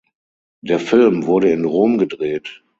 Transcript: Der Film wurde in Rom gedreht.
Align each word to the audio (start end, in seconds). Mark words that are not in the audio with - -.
Der 0.63 0.79
Film 0.79 1.27
wurde 1.27 1.51
in 1.51 1.63
Rom 1.63 1.99
gedreht. 1.99 2.63